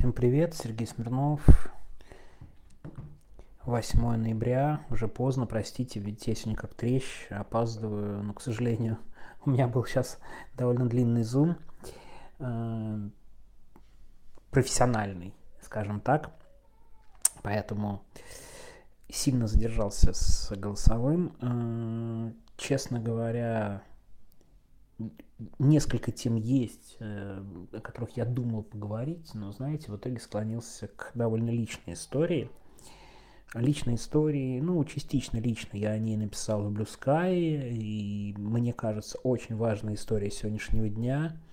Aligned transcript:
Всем 0.00 0.14
привет, 0.14 0.54
Сергей 0.54 0.86
Смирнов. 0.86 1.42
8 3.66 4.00
ноября, 4.16 4.80
уже 4.88 5.08
поздно, 5.08 5.44
простите, 5.44 6.00
ведь 6.00 6.26
я 6.26 6.34
сегодня 6.34 6.56
как 6.56 6.72
трещ, 6.72 7.26
опаздываю, 7.28 8.22
но, 8.22 8.32
к 8.32 8.40
сожалению, 8.40 8.96
у 9.44 9.50
меня 9.50 9.68
был 9.68 9.84
сейчас 9.84 10.18
довольно 10.54 10.88
длинный 10.88 11.22
зум, 11.22 11.58
э, 12.38 13.08
профессиональный, 14.50 15.34
скажем 15.60 16.00
так, 16.00 16.30
поэтому 17.42 18.02
сильно 19.10 19.46
задержался 19.46 20.14
с 20.14 20.50
голосовым. 20.56 21.36
Э, 21.42 22.32
честно 22.56 23.00
говоря, 23.00 23.82
несколько 25.58 26.12
тем 26.12 26.36
есть, 26.36 26.96
э, 27.00 27.42
о 27.72 27.80
которых 27.80 28.16
я 28.16 28.24
думал 28.24 28.62
поговорить, 28.62 29.30
но, 29.34 29.52
знаете, 29.52 29.90
в 29.90 29.96
итоге 29.96 30.18
склонился 30.20 30.88
к 30.88 31.12
довольно 31.14 31.50
личной 31.50 31.94
истории. 31.94 32.50
Личной 33.54 33.96
истории, 33.96 34.60
ну, 34.60 34.84
частично 34.84 35.38
лично 35.38 35.76
я 35.76 35.90
о 35.90 35.98
ней 35.98 36.16
написал 36.16 36.62
в 36.62 36.72
Blue 36.72 36.88
Sky, 36.88 37.68
и 37.72 38.34
мне 38.38 38.72
кажется, 38.72 39.18
очень 39.24 39.56
важная 39.56 39.94
история 39.94 40.30
сегодняшнего 40.30 40.88
дня– 40.88 41.36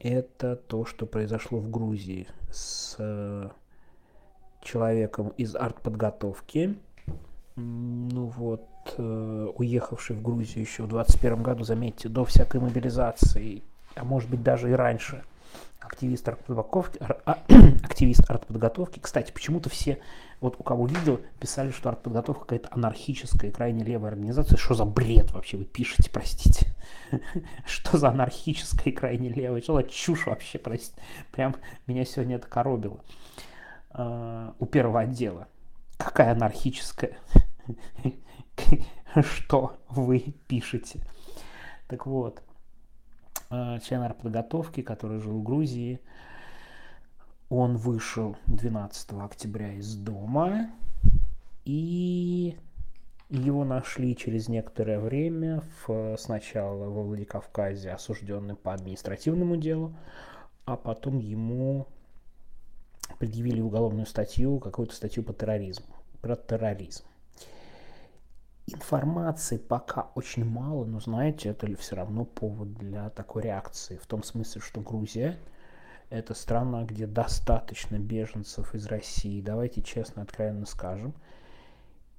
это 0.00 0.54
то, 0.56 0.84
что 0.84 1.06
произошло 1.06 1.58
в 1.58 1.70
Грузии 1.70 2.28
с 2.50 2.94
э, 2.98 3.48
человеком 4.62 5.28
из 5.30 5.56
артподготовки. 5.56 6.78
Ну 7.56 8.26
вот, 8.26 8.64
уехавший 8.98 10.16
в 10.16 10.22
Грузию 10.22 10.62
еще 10.62 10.84
в 10.84 10.88
21 10.88 11.42
году, 11.42 11.64
заметьте, 11.64 12.08
до 12.08 12.24
всякой 12.24 12.60
мобилизации, 12.60 13.62
а 13.94 14.04
может 14.04 14.30
быть 14.30 14.42
даже 14.42 14.70
и 14.70 14.72
раньше, 14.72 15.22
активист 15.80 16.28
артподготовки, 16.28 16.98
а, 17.00 17.38
активист 17.84 18.30
артподготовки. 18.30 19.00
Кстати, 19.00 19.32
почему-то 19.32 19.70
все, 19.70 19.98
вот 20.40 20.56
у 20.58 20.62
кого 20.62 20.86
видел, 20.86 21.20
писали, 21.40 21.70
что 21.70 21.88
артподготовка 21.88 22.44
какая-то 22.44 22.68
анархическая, 22.72 23.50
крайне 23.50 23.84
левая 23.84 24.12
организация. 24.12 24.56
Что 24.56 24.74
за 24.74 24.84
бред 24.84 25.32
вообще 25.32 25.56
вы 25.56 25.64
пишете, 25.64 26.10
простите? 26.10 26.74
Что 27.66 27.98
за 27.98 28.10
анархическая 28.10 28.92
крайне 28.92 29.28
левая? 29.30 29.62
Что 29.62 29.74
за 29.74 29.84
чушь 29.84 30.26
вообще, 30.26 30.58
простите? 30.58 31.00
Прям 31.32 31.56
меня 31.86 32.04
сегодня 32.04 32.36
это 32.36 32.46
коробило. 32.46 33.00
А, 33.90 34.54
у 34.58 34.66
первого 34.66 35.00
отдела. 35.00 35.48
Какая 35.96 36.32
анархическая? 36.32 37.12
что 39.22 39.78
вы 39.88 40.34
пишете. 40.46 41.00
Так 41.88 42.06
вот, 42.06 42.42
э, 43.50 43.78
член 43.82 44.02
артподготовки, 44.02 44.82
который 44.82 45.20
жил 45.20 45.38
в 45.38 45.42
Грузии, 45.42 46.00
он 47.48 47.76
вышел 47.76 48.36
12 48.46 49.12
октября 49.12 49.72
из 49.72 49.96
дома, 49.96 50.70
и 51.64 52.56
его 53.30 53.64
нашли 53.64 54.16
через 54.16 54.48
некоторое 54.48 54.98
время, 55.00 55.62
в, 55.86 56.16
сначала 56.18 56.88
во 56.88 57.02
Владикавказе, 57.02 57.92
осужденным 57.92 58.56
по 58.56 58.74
административному 58.74 59.56
делу, 59.56 59.94
а 60.64 60.76
потом 60.76 61.18
ему 61.18 61.86
предъявили 63.18 63.60
уголовную 63.60 64.06
статью, 64.06 64.58
какую-то 64.58 64.94
статью 64.94 65.22
по 65.22 65.32
терроризму, 65.32 65.94
про 66.20 66.36
терроризм. 66.36 67.04
Информации 68.70 69.56
пока 69.56 70.10
очень 70.14 70.44
мало, 70.44 70.84
но 70.84 71.00
знаете, 71.00 71.48
это 71.48 71.74
все 71.76 71.96
равно 71.96 72.26
повод 72.26 72.74
для 72.74 73.08
такой 73.08 73.44
реакции. 73.44 73.96
В 73.96 74.06
том 74.06 74.22
смысле, 74.22 74.60
что 74.60 74.82
Грузия– 74.82 75.38
это 76.10 76.34
страна, 76.34 76.84
где 76.84 77.06
достаточно 77.06 77.98
беженцев 77.98 78.74
из 78.74 78.86
России. 78.86 79.40
Давайте 79.40 79.80
честно, 79.80 80.20
откровенно 80.20 80.66
скажем. 80.66 81.14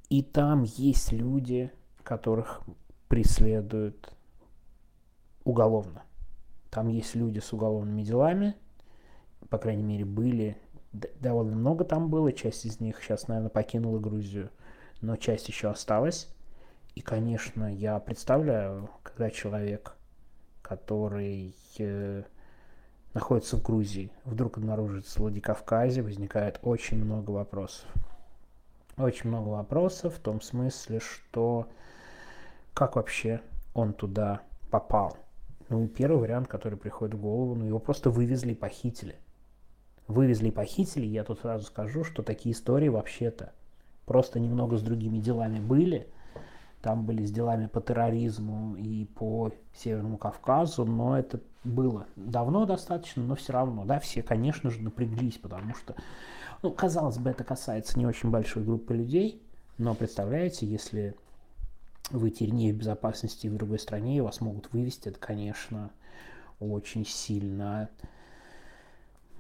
И 0.10 0.24
там 0.24 0.64
есть 0.64 1.12
люди, 1.12 1.72
которых 2.02 2.62
преследуют 3.10 4.12
уголовно. 5.44 6.02
Там 6.72 6.88
есть 6.88 7.14
люди 7.14 7.38
с 7.38 7.54
уголовными 7.54 8.02
делами, 8.02 8.56
по 9.50 9.60
крайней 9.60 9.84
мере, 9.84 10.06
были, 10.06 10.58
довольно 10.92 11.56
много 11.56 11.84
там 11.84 12.10
было, 12.10 12.34
часть 12.34 12.66
из 12.66 12.80
них 12.80 13.04
сейчас, 13.04 13.28
наверное, 13.28 13.50
покинула 13.50 14.00
Грузию, 14.00 14.50
но 15.02 15.16
часть 15.16 15.48
еще 15.48 15.70
осталась. 15.70 16.28
И, 17.00 17.02
конечно, 17.02 17.74
я 17.74 17.98
представляю, 17.98 18.90
когда 19.04 19.30
человек, 19.30 19.96
который 20.62 21.56
э, 21.78 22.24
находится 23.14 23.56
в 23.56 23.64
Грузии, 23.64 24.12
вдруг 24.26 24.58
обнаружится 24.58 25.14
в 25.14 25.22
Владикавказе, 25.22 26.02
возникает 26.02 26.60
очень 26.62 27.02
много 27.02 27.32
вопросов. 27.32 27.88
Очень 28.98 29.30
много 29.30 29.48
вопросов 29.48 30.16
в 30.16 30.20
том 30.20 30.42
смысле, 30.42 31.00
что 31.00 31.70
как 32.74 32.98
вообще 32.98 33.40
он 33.74 33.94
туда 33.94 34.42
попал. 34.70 35.16
Ну, 35.70 35.88
первый 35.88 36.20
вариант, 36.20 36.50
который 36.50 36.78
приходит 36.78 37.16
в 37.16 37.22
голову, 37.22 37.56
ну, 37.56 37.66
его 37.66 37.80
просто 37.80 38.10
вывезли 38.10 38.52
и 38.52 38.56
похитили. 38.56 39.16
Вывезли 40.10 40.50
и 40.50 40.52
похитили, 40.52 41.06
я 41.06 41.24
тут 41.24 41.40
сразу 41.40 41.64
скажу, 41.64 42.04
что 42.04 42.24
такие 42.24 42.54
истории 42.54 42.90
вообще-то 42.90 43.54
просто 44.06 44.42
немного 44.42 44.76
с 44.76 44.82
другими 44.82 45.20
делами 45.20 45.62
были– 45.62 46.10
там 46.82 47.06
были 47.06 47.26
с 47.26 47.32
делами 47.32 47.68
по 47.68 47.82
терроризму 47.82 48.76
и 48.76 49.06
по 49.06 49.52
Северному 49.76 50.18
Кавказу, 50.18 50.86
но 50.86 51.18
это 51.18 51.42
было 51.64 52.08
давно 52.16 52.66
достаточно, 52.66 53.24
но 53.24 53.36
все 53.36 53.54
равно, 53.54 53.84
да, 53.86 54.00
все, 54.00 54.24
конечно 54.24 54.70
же, 54.70 54.82
напряглись, 54.82 55.38
потому 55.38 55.76
что, 55.76 55.96
ну, 56.62 56.72
казалось 56.72 57.18
бы, 57.18 57.30
это 57.30 57.44
касается 57.44 58.00
не 58.00 58.06
очень 58.06 58.30
большой 58.30 58.64
группы 58.64 58.94
людей, 58.94 59.42
но 59.78 59.94
представляете, 59.94 60.66
если 60.66 61.16
вы 62.12 62.32
теперь 62.32 62.74
в 62.74 62.78
безопасности 62.78 63.48
в 63.48 63.56
другой 63.56 63.80
стране, 63.80 64.18
и 64.18 64.22
вас 64.22 64.40
могут 64.42 64.72
вывести, 64.72 65.10
это, 65.10 65.20
конечно, 65.20 65.92
очень 66.60 67.06
сильно, 67.06 67.90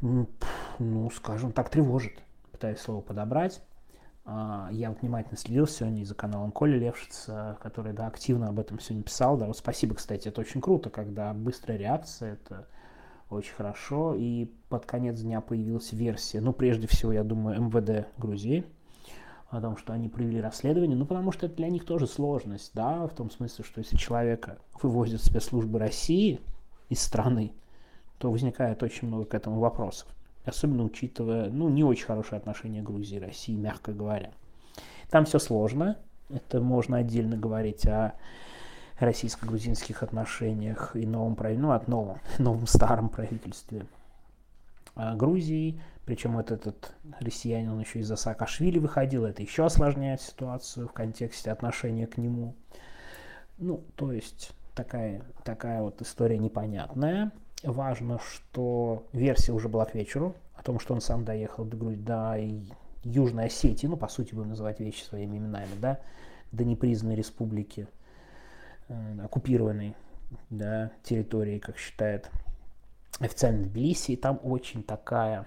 ну, 0.02 1.10
скажем 1.14 1.52
так, 1.52 1.70
тревожит, 1.70 2.14
пытаюсь 2.52 2.80
слово 2.80 3.02
подобрать. 3.02 3.62
А, 4.32 4.70
я 4.72 4.92
внимательно 4.92 5.38
следил 5.38 5.66
сегодня 5.66 6.04
за 6.04 6.14
каналом 6.14 6.52
Коля 6.52 6.78
Левшица, 6.78 7.58
который 7.62 7.94
да, 7.94 8.06
активно 8.06 8.50
об 8.50 8.60
этом 8.60 8.80
сегодня 8.80 9.04
писал. 9.04 9.38
Да, 9.38 9.48
вот 9.48 9.58
спасибо, 9.58 9.96
кстати, 9.96 10.28
это 10.28 10.42
очень 10.42 10.62
круто, 10.62 10.92
когда 10.92 11.34
быстрая 11.34 11.80
реакция, 11.80 12.34
это 12.34 12.68
очень 13.32 13.56
хорошо. 13.56 14.14
И 14.14 14.46
под 14.70 14.86
конец 14.86 15.20
дня 15.20 15.42
появилась 15.42 15.94
версия, 15.94 16.42
ну, 16.42 16.54
прежде 16.54 16.86
всего, 16.86 17.12
я 17.12 17.24
думаю, 17.24 17.60
МВД 17.60 18.08
Грузии, 18.20 18.66
о 19.50 19.62
том, 19.62 19.78
что 19.78 19.94
они 19.94 20.10
провели 20.10 20.40
расследование, 20.40 20.96
ну, 20.96 21.08
потому 21.08 21.32
что 21.32 21.48
это 21.48 21.56
для 21.56 21.70
них 21.70 21.84
тоже 21.84 22.06
сложность, 22.06 22.70
да, 22.76 23.08
в 23.08 23.16
том 23.16 23.32
смысле, 23.32 23.66
что 23.66 23.80
если 23.80 23.98
человека 23.98 24.60
вывозят 24.80 25.24
спецслужбы 25.24 25.80
России 25.80 26.40
из 26.88 27.02
страны, 27.02 27.52
то 28.20 28.30
возникает 28.30 28.84
очень 28.84 29.08
много 29.08 29.26
к 29.26 29.34
этому 29.34 29.60
вопросов 29.60 30.08
особенно 30.46 30.84
учитывая, 30.84 31.50
ну, 31.50 31.70
не 31.70 31.84
очень 31.84 32.06
хорошие 32.06 32.38
отношения 32.38 32.82
Грузии 32.82 33.18
и 33.18 33.22
России, 33.22 33.56
мягко 33.56 33.92
говоря. 33.92 34.32
Там 35.10 35.26
все 35.26 35.40
сложно, 35.40 35.98
это 36.30 36.62
можно 36.62 36.98
отдельно 36.98 37.38
говорить 37.38 37.86
о 37.88 38.14
российско-грузинских 39.00 40.04
отношениях 40.04 40.96
и 40.96 41.06
новом 41.06 41.36
правительстве, 41.36 41.68
ну, 41.68 41.74
от 41.74 41.88
новом, 41.88 42.20
новом 42.40 42.68
старом 42.68 43.10
правительстве 43.10 43.86
а 44.96 45.16
Грузии, 45.16 45.82
причем 46.06 46.36
вот 46.36 46.52
этот 46.52 46.92
россиянин, 47.20 47.72
он 47.72 47.80
еще 47.80 48.00
из-за 48.00 48.16
Саакашвили 48.16 48.80
выходил, 48.80 49.26
это 49.26 49.42
еще 49.42 49.66
осложняет 49.66 50.22
ситуацию 50.22 50.88
в 50.88 50.92
контексте 50.92 51.52
отношения 51.52 52.08
к 52.08 52.18
нему. 52.18 52.56
Ну, 53.60 53.84
то 53.96 54.12
есть 54.12 54.52
такая, 54.76 55.22
такая 55.44 55.82
вот 55.82 56.02
история 56.02 56.38
непонятная 56.38 57.32
важно, 57.64 58.20
что 58.20 59.08
версия 59.14 59.52
уже 59.52 59.70
была 59.70 59.86
к 59.86 59.96
вечеру, 59.96 60.36
о 60.54 60.64
том, 60.64 60.80
что 60.80 60.94
он 60.94 61.02
сам 61.02 61.24
доехал 61.24 61.66
до, 61.66 61.78
до 61.96 62.38
Южной 63.04 63.46
Осетии, 63.46 63.88
ну, 63.88 63.98
по 63.98 64.08
сути, 64.08 64.34
будем 64.34 64.50
называть 64.50 64.80
вещи 64.80 65.04
своими 65.04 65.38
именами, 65.38 65.72
да, 65.80 66.00
до 66.52 66.66
непризнанной 66.66 67.16
республики, 67.16 67.88
э, 68.88 69.20
оккупированной, 69.24 69.96
да, 70.50 70.92
территории, 71.04 71.60
как 71.60 71.78
считает 71.78 72.30
официально 73.20 73.66
Тбилиси, 73.66 74.12
и 74.12 74.18
там 74.18 74.40
очень 74.44 74.84
такая, 74.84 75.46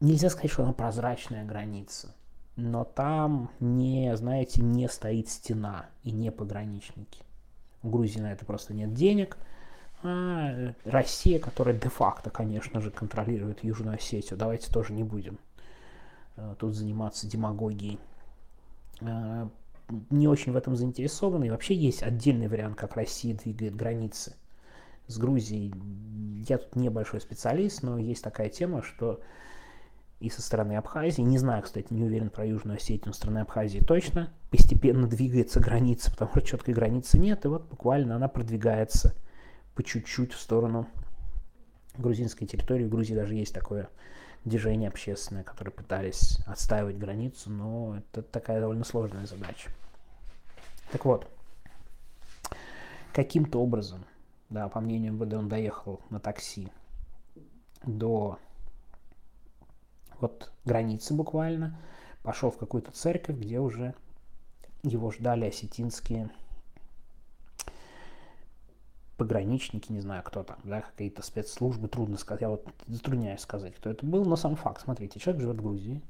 нельзя 0.00 0.30
сказать, 0.30 0.50
что 0.50 0.62
она 0.62 0.72
прозрачная 0.72 1.44
граница, 1.44 2.14
но 2.56 2.84
там 2.84 3.50
не, 3.60 4.16
знаете, 4.16 4.62
не 4.62 4.88
стоит 4.88 5.28
стена 5.28 5.86
и 6.02 6.10
не 6.10 6.32
пограничники. 6.32 7.22
У 7.82 7.90
Грузии 7.90 8.20
на 8.20 8.32
это 8.32 8.44
просто 8.44 8.74
нет 8.74 8.94
денег– 8.94 9.36
а, 10.02 10.74
Россия, 10.84 11.38
которая 11.38 11.74
де-факто, 11.74 12.30
конечно 12.30 12.80
же, 12.80 12.90
контролирует 12.90 13.64
Южную 13.64 13.96
Осетию. 13.96 14.38
Давайте 14.38 14.72
тоже 14.72 14.92
не 14.92 15.02
будем 15.02 15.38
э, 16.36 16.54
тут 16.58 16.74
заниматься 16.74 17.26
демагогией. 17.26 17.98
Э, 19.00 19.48
не 20.10 20.28
очень 20.28 20.52
в 20.52 20.56
этом 20.56 20.76
заинтересованы. 20.76 21.46
И 21.46 21.50
вообще 21.50 21.74
есть 21.74 22.02
отдельный 22.02 22.48
вариант, 22.48 22.76
как 22.76 22.94
Россия 22.96 23.34
двигает 23.34 23.74
границы 23.74 24.34
с 25.06 25.16
Грузией, 25.18 25.72
я 26.48 26.58
тут 26.58 26.76
небольшой 26.76 27.20
специалист, 27.20 27.82
но 27.82 27.98
есть 27.98 28.22
такая 28.22 28.50
тема, 28.50 28.82
что 28.82 29.20
и 30.20 30.30
со 30.30 30.42
стороны 30.42 30.76
Абхазии, 30.76 31.22
не 31.22 31.38
знаю, 31.38 31.62
кстати, 31.62 31.86
не 31.90 32.02
уверен 32.02 32.28
про 32.28 32.44
Южную 32.44 32.76
Осетию, 32.76 33.06
но 33.06 33.12
со 33.12 33.20
стороны 33.20 33.38
Абхазии 33.38 33.78
точно, 33.78 34.30
постепенно 34.50 35.06
двигается 35.06 35.60
граница, 35.60 36.10
потому 36.10 36.30
что 36.30 36.40
четкой 36.42 36.74
границы 36.74 37.18
нет, 37.18 37.44
и 37.44 37.48
вот 37.48 37.68
буквально 37.68 38.16
она 38.16 38.28
продвигается 38.28 39.14
по 39.78 39.84
чуть-чуть 39.84 40.32
в 40.32 40.40
сторону 40.40 40.88
грузинской 41.96 42.48
территории. 42.48 42.82
В 42.82 42.88
Грузии 42.88 43.14
даже 43.14 43.36
есть 43.36 43.54
такое 43.54 43.88
движение 44.44 44.88
общественное, 44.88 45.44
которые 45.44 45.72
пытались 45.72 46.40
отстаивать 46.46 46.98
границу, 46.98 47.48
но 47.48 47.96
это 47.98 48.22
такая 48.22 48.58
довольно 48.58 48.82
сложная 48.82 49.24
задача. 49.26 49.70
Так 50.90 51.04
вот, 51.04 51.30
каким-то 53.12 53.62
образом, 53.62 54.04
да, 54.50 54.68
по 54.68 54.80
мнению 54.80 55.12
МВД, 55.12 55.34
он 55.34 55.48
доехал 55.48 56.00
на 56.10 56.18
такси 56.18 56.72
до 57.84 58.40
вот 60.18 60.50
границы 60.64 61.14
буквально, 61.14 61.78
пошел 62.24 62.50
в 62.50 62.58
какую-то 62.58 62.90
церковь, 62.90 63.36
где 63.36 63.60
уже 63.60 63.94
его 64.82 65.12
ждали 65.12 65.44
осетинские 65.44 66.30
пограничники, 69.18 69.92
не 69.92 70.00
знаю, 70.00 70.22
кто 70.22 70.42
там, 70.44 70.56
да, 70.64 70.80
какие-то 70.80 71.22
спецслужбы, 71.22 71.88
трудно 71.88 72.16
сказать, 72.16 72.40
я 72.40 72.48
вот 72.48 72.66
затрудняюсь 72.86 73.40
сказать, 73.40 73.74
кто 73.74 73.90
это 73.90 74.06
был, 74.06 74.24
но 74.24 74.36
сам 74.36 74.56
факт, 74.56 74.82
смотрите, 74.82 75.20
человек 75.20 75.42
живет 75.42 75.56
в 75.56 75.62
Грузии, 75.62 76.00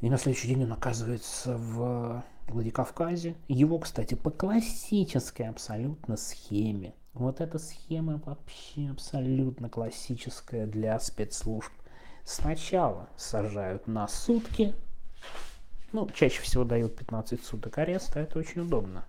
и 0.00 0.10
на 0.10 0.18
следующий 0.18 0.48
день 0.48 0.64
он 0.64 0.72
оказывается 0.72 1.56
в 1.56 2.24
Владикавказе. 2.48 3.36
Его, 3.48 3.78
кстати, 3.78 4.14
по 4.14 4.30
классической 4.30 5.46
абсолютно 5.46 6.16
схеме. 6.16 6.94
Вот 7.12 7.40
эта 7.40 7.58
схема 7.58 8.20
вообще 8.24 8.88
абсолютно 8.90 9.68
классическая 9.68 10.66
для 10.66 10.98
спецслужб. 11.00 11.70
Сначала 12.24 13.08
сажают 13.16 13.86
на 13.86 14.08
сутки, 14.08 14.74
ну, 15.92 16.08
чаще 16.14 16.40
всего 16.42 16.64
дают 16.64 16.96
15 16.96 17.44
суток 17.44 17.78
ареста, 17.78 18.20
это 18.20 18.38
очень 18.38 18.62
удобно. 18.62 19.04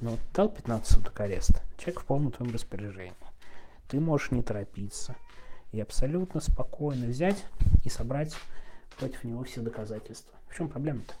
Вот 0.00 0.20
дал 0.32 0.48
15 0.48 0.86
суток 0.86 1.18
ареста, 1.20 1.60
человек 1.76 2.00
в 2.00 2.04
полном 2.04 2.30
твоем 2.30 2.54
распоряжении. 2.54 3.14
Ты 3.88 3.98
можешь 3.98 4.30
не 4.30 4.42
торопиться 4.42 5.16
и 5.72 5.80
абсолютно 5.80 6.40
спокойно 6.40 7.06
взять 7.06 7.44
и 7.84 7.88
собрать 7.88 8.34
против 8.96 9.24
него 9.24 9.42
все 9.42 9.60
доказательства. 9.60 10.32
В 10.48 10.56
чем 10.56 10.68
проблема-то? 10.68 11.14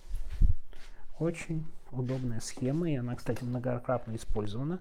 Очень 1.18 1.66
удобная 1.90 2.40
схема, 2.40 2.88
и 2.88 2.94
она, 2.94 3.16
кстати, 3.16 3.42
многократно 3.42 4.14
использована. 4.14 4.78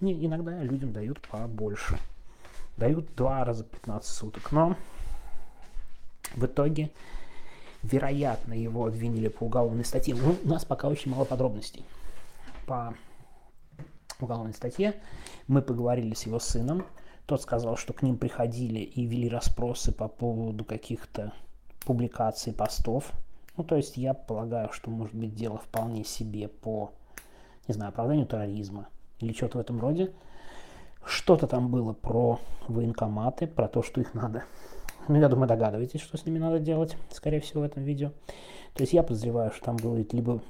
Не, 0.00 0.26
иногда 0.26 0.60
людям 0.62 0.92
дают 0.92 1.20
побольше. 1.20 1.98
Дают 2.76 3.14
два 3.14 3.44
раза 3.44 3.62
15 3.62 4.10
суток, 4.10 4.50
но 4.50 4.76
в 6.34 6.46
итоге, 6.46 6.90
вероятно, 7.84 8.54
его 8.54 8.86
обвинили 8.86 9.28
по 9.28 9.44
уголовной 9.44 9.84
статье. 9.84 10.16
Ну, 10.16 10.36
у 10.42 10.48
нас 10.48 10.64
пока 10.64 10.88
очень 10.88 11.12
мало 11.12 11.24
подробностей 11.24 11.84
по 12.66 12.94
уголовной 14.22 14.54
статье. 14.54 14.94
Мы 15.46 15.62
поговорили 15.62 16.14
с 16.14 16.26
его 16.26 16.38
сыном. 16.38 16.84
Тот 17.26 17.42
сказал, 17.42 17.76
что 17.76 17.92
к 17.92 18.02
ним 18.02 18.18
приходили 18.18 18.80
и 18.80 19.04
вели 19.04 19.28
расспросы 19.28 19.92
по 19.92 20.08
поводу 20.08 20.64
каких-то 20.64 21.32
публикаций, 21.84 22.52
постов. 22.52 23.12
Ну, 23.56 23.64
то 23.64 23.76
есть 23.76 23.96
я 23.96 24.14
полагаю, 24.14 24.72
что 24.72 24.90
может 24.90 25.14
быть 25.14 25.34
дело 25.34 25.58
вполне 25.58 26.04
себе 26.04 26.48
по, 26.48 26.92
не 27.68 27.74
знаю, 27.74 27.90
оправданию 27.90 28.26
терроризма 28.26 28.88
или 29.20 29.32
что-то 29.32 29.58
в 29.58 29.60
этом 29.60 29.80
роде. 29.80 30.12
Что-то 31.04 31.46
там 31.46 31.70
было 31.70 31.92
про 31.92 32.40
военкоматы, 32.68 33.46
про 33.46 33.68
то, 33.68 33.82
что 33.82 34.00
их 34.00 34.14
надо 34.14 34.44
ну, 35.10 35.18
я 35.18 35.28
думаю, 35.28 35.48
догадываетесь, 35.48 36.00
что 36.00 36.16
с 36.16 36.24
ними 36.24 36.38
надо 36.38 36.58
делать, 36.60 36.96
скорее 37.10 37.40
всего, 37.40 37.62
в 37.62 37.64
этом 37.64 37.82
видео. 37.82 38.10
То 38.74 38.82
есть 38.82 38.92
я 38.92 39.02
подозреваю, 39.02 39.50
что 39.50 39.64
там 39.64 39.76
будет 39.76 40.12
либо 40.12 40.40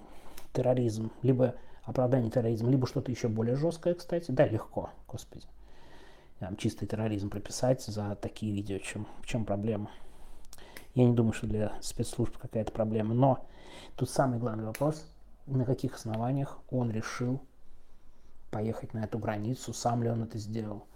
терроризм, 0.52 1.10
либо 1.22 1.54
оправдание 1.90 2.30
терроризма, 2.30 2.70
либо 2.70 2.86
что-то 2.86 3.10
еще 3.10 3.28
более 3.28 3.56
жесткое, 3.56 3.94
кстати. 3.94 4.30
Да, 4.30 4.46
легко, 4.46 4.90
господи. 5.08 5.46
Там 6.38 6.56
чистый 6.56 6.86
терроризм 6.86 7.28
прописать 7.28 7.82
за 7.82 8.16
такие 8.16 8.52
видео, 8.52 8.78
чем, 8.78 9.06
в 9.22 9.26
чем 9.26 9.44
проблема. 9.44 9.90
Я 10.94 11.04
не 11.04 11.14
думаю, 11.14 11.32
что 11.32 11.46
для 11.46 11.74
спецслужб 11.82 12.36
какая-то 12.38 12.72
проблема. 12.72 13.14
Но 13.14 13.46
тут 13.96 14.10
самый 14.10 14.38
главный 14.38 14.64
вопрос, 14.64 15.04
на 15.46 15.64
каких 15.64 15.94
основаниях 15.96 16.58
он 16.70 16.90
решил 16.90 17.40
поехать 18.50 18.94
на 18.94 19.04
эту 19.04 19.18
границу, 19.18 19.72
сам 19.72 20.02
ли 20.02 20.08
он 20.08 20.22
это 20.22 20.38
сделал 20.38 20.86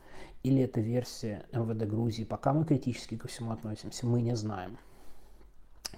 или 0.45 0.63
это 0.63 0.81
версия 0.81 1.45
МВД 1.53 1.89
Грузии. 1.89 2.25
Пока 2.25 2.53
мы 2.53 2.65
критически 2.65 3.17
ко 3.17 3.29
всему 3.29 3.51
относимся, 3.51 4.07
мы 4.07 4.21
не 4.21 4.37
знаем. 4.37 4.79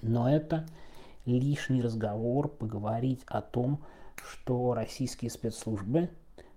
Но 0.01 0.29
это 0.29 0.65
лишний 1.25 1.81
разговор 1.81 2.47
поговорить 2.47 3.21
о 3.27 3.41
том, 3.41 3.83
что 4.21 4.73
российские 4.73 5.31
спецслужбы 5.31 6.09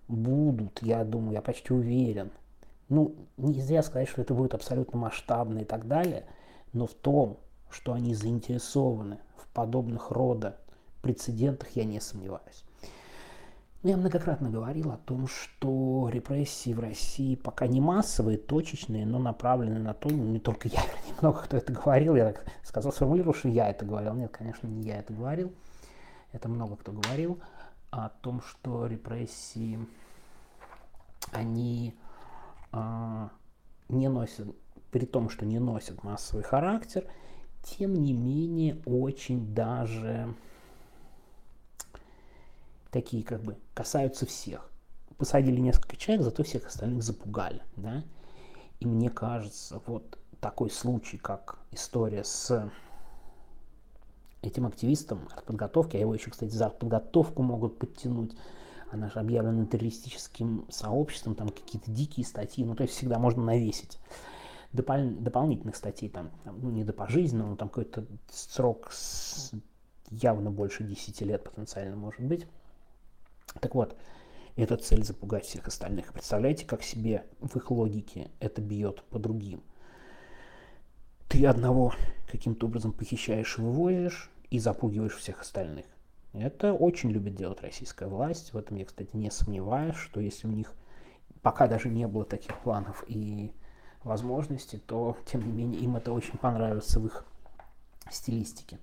будут, 0.08 0.82
я 0.82 1.04
думаю, 1.04 1.34
я 1.34 1.42
почти 1.42 1.72
уверен, 1.72 2.30
ну, 2.88 3.14
нельзя 3.36 3.82
сказать, 3.82 4.08
что 4.08 4.22
это 4.22 4.34
будет 4.34 4.54
абсолютно 4.54 4.98
масштабно 4.98 5.60
и 5.60 5.64
так 5.64 5.86
далее, 5.86 6.26
но 6.72 6.86
в 6.86 6.94
том, 6.94 7.38
что 7.70 7.92
они 7.92 8.14
заинтересованы 8.14 9.18
в 9.36 9.48
подобных 9.54 10.10
рода 10.10 10.56
прецедентах, 11.02 11.70
я 11.76 11.84
не 11.84 12.00
сомневаюсь. 12.00 12.64
Я 13.82 13.96
многократно 13.96 14.50
говорил 14.50 14.90
о 14.90 14.98
том, 14.98 15.26
что 15.26 16.10
репрессии 16.12 16.74
в 16.74 16.80
России 16.80 17.34
пока 17.34 17.66
не 17.66 17.80
массовые, 17.80 18.36
точечные, 18.36 19.06
но 19.06 19.18
направлены 19.18 19.78
на 19.78 19.94
то, 19.94 20.10
ну, 20.10 20.22
не 20.24 20.38
только 20.38 20.68
я, 20.68 20.82
немного 21.08 21.40
кто 21.40 21.56
это 21.56 21.72
говорил, 21.72 22.14
я 22.14 22.32
так 22.32 22.44
сказал, 22.62 22.92
сформулировал, 22.92 23.32
что 23.32 23.48
я 23.48 23.70
это 23.70 23.86
говорил. 23.86 24.12
Нет, 24.14 24.32
конечно, 24.32 24.66
не 24.66 24.82
я 24.82 24.98
это 24.98 25.14
говорил, 25.14 25.50
это 26.32 26.48
много 26.48 26.76
кто 26.76 26.92
говорил 26.92 27.40
о 27.90 28.08
том, 28.08 28.42
что 28.42 28.86
репрессии, 28.86 29.78
они 31.32 31.94
э, 32.72 33.28
не 33.88 34.08
носят, 34.08 34.48
при 34.90 35.06
том, 35.06 35.28
что 35.28 35.44
не 35.44 35.58
носят 35.58 36.02
массовый 36.04 36.44
характер, 36.44 37.06
тем 37.62 37.94
не 37.94 38.12
менее 38.12 38.80
очень 38.86 39.54
даже 39.54 40.34
такие 42.90 43.22
как 43.22 43.42
бы 43.42 43.56
касаются 43.74 44.26
всех. 44.26 44.70
Посадили 45.18 45.60
несколько 45.60 45.96
человек, 45.96 46.24
зато 46.24 46.42
всех 46.42 46.66
остальных 46.66 47.02
запугали, 47.02 47.62
да. 47.76 48.02
И 48.78 48.86
мне 48.86 49.10
кажется, 49.10 49.82
вот 49.86 50.18
такой 50.40 50.70
случай, 50.70 51.18
как 51.18 51.58
история 51.70 52.24
с 52.24 52.70
этим 54.42 54.66
активистом 54.66 55.28
артподготовки, 55.30 55.96
а 55.96 56.00
его 56.00 56.14
еще, 56.14 56.30
кстати, 56.30 56.52
за 56.52 56.66
артподготовку 56.66 57.42
могут 57.42 57.78
подтянуть, 57.78 58.36
она 58.90 59.08
же 59.08 59.20
объявлена 59.20 59.66
террористическим 59.66 60.66
сообществом, 60.68 61.34
там 61.34 61.48
какие-то 61.48 61.90
дикие 61.90 62.26
статьи, 62.26 62.64
ну 62.64 62.74
то 62.74 62.82
есть 62.82 62.94
всегда 62.94 63.18
можно 63.18 63.44
навесить 63.44 63.98
допол- 64.72 65.18
дополнительных 65.18 65.76
статей, 65.76 66.08
там, 66.08 66.30
там, 66.44 66.60
ну 66.60 66.70
не 66.70 66.84
до 66.84 66.92
пожизненного, 66.92 67.50
но 67.50 67.56
там 67.56 67.68
какой-то 67.68 68.06
срок 68.30 68.90
с 68.92 69.52
явно 70.10 70.50
больше 70.50 70.84
10 70.84 71.20
лет 71.22 71.44
потенциально 71.44 71.96
может 71.96 72.22
быть. 72.22 72.46
Так 73.60 73.74
вот, 73.74 73.96
эта 74.56 74.76
цель 74.76 75.04
запугать 75.04 75.44
всех 75.44 75.66
остальных. 75.68 76.12
Представляете, 76.12 76.66
как 76.66 76.82
себе 76.82 77.24
в 77.40 77.56
их 77.56 77.70
логике 77.70 78.30
это 78.40 78.60
бьет 78.60 79.02
по 79.04 79.18
другим. 79.18 79.62
Ты 81.28 81.46
одного 81.46 81.94
каким-то 82.30 82.66
образом 82.66 82.92
похищаешь 82.92 83.58
и 83.58 83.60
вывозишь, 83.60 84.30
и 84.50 84.58
запугиваешь 84.58 85.16
всех 85.16 85.40
остальных. 85.40 85.86
Это 86.32 86.72
очень 86.72 87.10
любит 87.10 87.34
делать 87.34 87.60
российская 87.60 88.08
власть. 88.08 88.52
В 88.52 88.56
этом 88.56 88.76
я, 88.76 88.84
кстати, 88.84 89.10
не 89.14 89.30
сомневаюсь, 89.30 89.96
что 89.96 90.20
если 90.20 90.46
у 90.46 90.52
них 90.52 90.72
пока 91.42 91.66
даже 91.66 91.88
не 91.88 92.06
было 92.06 92.24
таких 92.24 92.58
планов 92.58 93.04
и 93.08 93.52
возможностей, 94.04 94.78
то, 94.78 95.16
тем 95.26 95.44
не 95.44 95.52
менее, 95.52 95.80
им 95.80 95.96
это 95.96 96.12
очень 96.12 96.38
понравится 96.38 97.00
в 97.00 97.06
их 97.06 97.24
стилистике. 98.10 98.78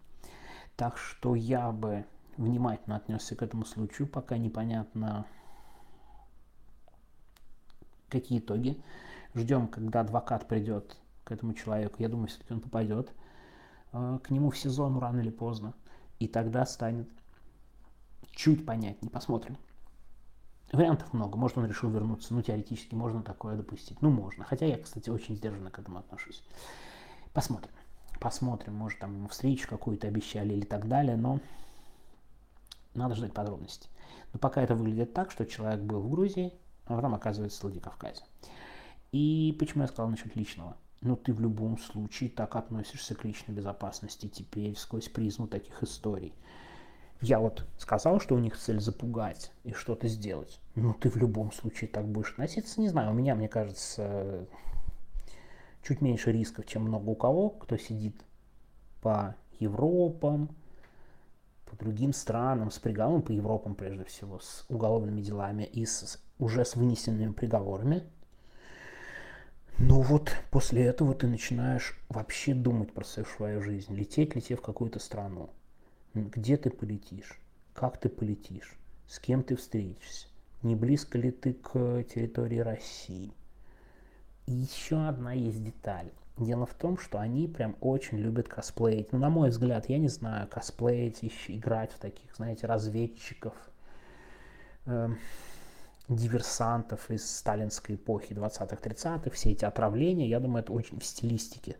Так 0.75 0.97
что 0.97 1.35
я 1.35 1.71
бы 1.71 2.05
внимательно 2.35 2.97
отнесся 2.97 3.35
к 3.35 3.41
этому 3.41 3.65
случаю, 3.65 4.07
пока 4.07 4.37
непонятно, 4.37 5.25
какие 8.09 8.39
итоги. 8.39 8.81
Ждем, 9.33 9.67
когда 9.67 10.01
адвокат 10.01 10.47
придет 10.47 10.97
к 11.23 11.31
этому 11.31 11.53
человеку. 11.53 11.95
Я 11.99 12.09
думаю, 12.09 12.27
все-таки 12.27 12.53
он 12.53 12.61
попадет 12.61 13.11
к 13.91 14.29
нему 14.29 14.51
в 14.51 14.57
сезон 14.57 14.97
рано 14.99 15.19
или 15.19 15.29
поздно. 15.29 15.73
И 16.19 16.27
тогда 16.27 16.65
станет 16.65 17.07
чуть 18.31 18.65
понятнее. 18.65 19.11
Посмотрим. 19.11 19.57
Вариантов 20.71 21.13
много. 21.13 21.37
Может, 21.37 21.57
он 21.57 21.65
решил 21.67 21.89
вернуться. 21.89 22.33
Ну, 22.33 22.41
теоретически 22.41 22.95
можно 22.95 23.23
такое 23.23 23.55
допустить. 23.55 24.01
Ну, 24.01 24.09
можно. 24.09 24.43
Хотя 24.43 24.65
я, 24.65 24.77
кстати, 24.77 25.09
очень 25.09 25.35
сдержанно 25.35 25.71
к 25.71 25.79
этому 25.79 25.99
отношусь. 25.99 26.43
Посмотрим. 27.33 27.71
Посмотрим. 28.19 28.75
Может, 28.75 28.99
там 28.99 29.15
ему 29.15 29.27
встречу 29.29 29.67
какую-то 29.67 30.07
обещали 30.07 30.53
или 30.53 30.65
так 30.65 30.87
далее. 30.87 31.15
Но 31.15 31.39
надо 32.93 33.15
ждать 33.15 33.33
подробностей. 33.33 33.89
Но 34.33 34.39
пока 34.39 34.61
это 34.61 34.75
выглядит 34.75 35.13
так, 35.13 35.31
что 35.31 35.45
человек 35.45 35.81
был 35.81 36.01
в 36.01 36.09
Грузии, 36.09 36.53
а 36.85 36.95
потом 36.95 37.15
оказывается 37.15 37.59
в 37.59 37.63
Владикавказе. 37.63 38.23
И 39.11 39.55
почему 39.59 39.83
я 39.83 39.87
сказал 39.87 40.09
насчет 40.09 40.35
личного? 40.35 40.75
Ну, 41.01 41.15
ты 41.15 41.33
в 41.33 41.39
любом 41.39 41.77
случае 41.77 42.29
так 42.29 42.55
относишься 42.55 43.15
к 43.15 43.23
личной 43.23 43.53
безопасности 43.53 44.27
теперь 44.27 44.75
сквозь 44.75 45.09
призму 45.09 45.47
таких 45.47 45.83
историй. 45.83 46.33
Я 47.21 47.39
вот 47.39 47.65
сказал, 47.77 48.19
что 48.19 48.35
у 48.35 48.39
них 48.39 48.57
цель 48.57 48.79
запугать 48.79 49.51
и 49.63 49.73
что-то 49.73 50.07
сделать. 50.07 50.59
Ну, 50.75 50.93
ты 50.93 51.09
в 51.09 51.15
любом 51.15 51.51
случае 51.51 51.89
так 51.89 52.07
будешь 52.07 52.31
относиться. 52.31 52.79
Не 52.79 52.89
знаю, 52.89 53.11
у 53.11 53.13
меня, 53.13 53.35
мне 53.35 53.47
кажется, 53.47 54.47
чуть 55.83 56.01
меньше 56.01 56.31
рисков, 56.31 56.65
чем 56.65 56.83
много 56.83 57.09
у 57.09 57.15
кого, 57.15 57.49
кто 57.49 57.77
сидит 57.77 58.15
по 59.01 59.35
Европам, 59.59 60.49
по 61.65 61.75
другим 61.75 62.13
странам 62.13 62.71
с 62.71 62.79
приговором, 62.79 63.21
по 63.21 63.31
Европам 63.31 63.75
прежде 63.75 64.03
всего, 64.05 64.39
с 64.39 64.65
уголовными 64.69 65.21
делами 65.21 65.63
и 65.63 65.85
с, 65.85 66.21
уже 66.39 66.65
с 66.65 66.75
вынесенными 66.75 67.31
приговорами. 67.31 68.03
Ну 69.79 70.01
вот 70.01 70.35
после 70.49 70.85
этого 70.85 71.13
ты 71.13 71.27
начинаешь 71.27 71.95
вообще 72.09 72.55
думать 72.55 72.91
про 72.93 73.03
свою 73.03 73.61
жизнь, 73.61 73.93
лететь 73.93 74.33
ли 74.33 74.41
тебе 74.41 74.55
в 74.55 74.61
какую-то 74.61 74.97
страну, 74.97 75.51
где 76.15 76.57
ты 76.57 76.71
полетишь, 76.71 77.39
как 77.73 77.99
ты 77.99 78.09
полетишь, 78.09 78.75
с 79.07 79.19
кем 79.19 79.43
ты 79.43 79.55
встретишься, 79.55 80.27
не 80.63 80.75
близко 80.75 81.19
ли 81.19 81.29
ты 81.29 81.53
к 81.53 82.03
территории 82.05 82.57
России. 82.57 83.31
И 84.47 84.53
еще 84.53 85.07
одна 85.07 85.33
есть 85.33 85.63
деталь. 85.63 86.09
Дело 86.39 86.65
в 86.65 86.73
том, 86.73 86.97
что 86.97 87.19
они 87.19 87.47
прям 87.47 87.75
очень 87.79 88.17
любят 88.17 88.47
косплеить. 88.47 89.11
Ну, 89.11 89.19
на 89.19 89.29
мой 89.29 89.49
взгляд, 89.49 89.89
я 89.89 89.99
не 89.99 90.07
знаю, 90.07 90.47
косплеить, 90.47 91.19
играть 91.47 91.91
в 91.91 91.99
таких, 91.99 92.35
знаете, 92.35 92.65
разведчиков, 92.65 93.53
э, 94.85 95.09
диверсантов 96.09 97.09
из 97.11 97.29
сталинской 97.29 97.95
эпохи 97.95 98.33
20-30-х, 98.33 99.29
все 99.31 99.51
эти 99.51 99.65
отравления, 99.65 100.27
я 100.27 100.39
думаю, 100.39 100.63
это 100.63 100.73
очень 100.73 100.99
в 100.99 101.05
стилистике 101.05 101.77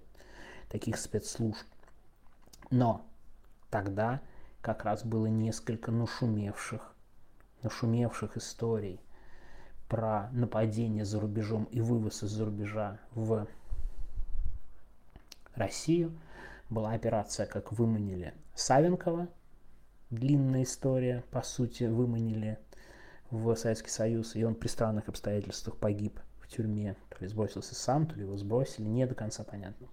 таких 0.70 0.98
спецслужб. 0.98 1.66
Но 2.70 3.06
тогда 3.70 4.22
как 4.62 4.84
раз 4.84 5.06
было 5.06 5.28
несколько 5.28 5.92
нашумевших, 5.92 6.94
нашумевших 7.64 8.36
историй 8.36 9.00
про 9.88 10.30
нападение 10.32 11.06
за 11.06 11.20
рубежом 11.20 11.64
и 11.66 11.80
вывоз 11.80 12.24
из-за 12.24 12.44
рубежа 12.44 13.00
в 13.16 13.48
Россию. 15.56 16.12
Была 16.70 16.92
операция, 16.92 17.46
как 17.46 17.72
выманили 17.72 18.34
Савенкова, 18.54 19.30
длинная 20.10 20.64
история, 20.64 21.24
по 21.32 21.42
сути, 21.42 21.86
выманили 21.86 22.60
в 23.32 23.56
Советский 23.56 23.90
Союз, 23.90 24.36
и 24.36 24.44
он 24.44 24.56
при 24.56 24.68
странных 24.68 25.10
обстоятельствах 25.10 25.78
погиб 25.78 26.20
в 26.40 26.48
тюрьме. 26.48 26.96
То 27.10 27.18
ли 27.20 27.28
сбросился 27.28 27.76
сам, 27.76 28.08
то 28.08 28.16
ли 28.16 28.22
его 28.22 28.38
сбросили, 28.38 28.86
не 28.86 29.06
до 29.06 29.16
конца 29.16 29.44
понятно. 29.44 29.88